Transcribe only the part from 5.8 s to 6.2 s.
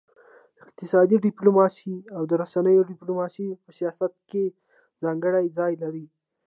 لري.